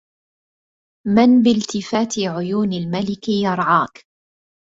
[1.07, 4.05] من بالتفاتِ عيونِ الملك يَرعاك